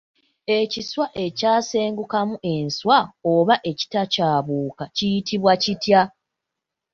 Ekiswa 0.59 1.05
ekyasengukamu 1.25 2.35
enswa 2.53 2.99
oba 3.33 3.55
ekitakyabuuka 3.71 4.83
kiyitibwa 4.95 5.53
kitya? 5.63 6.01